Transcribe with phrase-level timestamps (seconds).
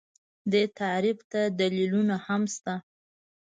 [0.51, 2.73] دې تعریف ته دلیلونه هم شته